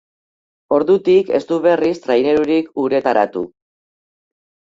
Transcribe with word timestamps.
Ordutik 0.77 1.27
ez 1.39 1.41
du 1.51 1.59
berriz 1.65 1.91
trainerurik 2.07 2.73
uretaratu. 2.85 3.43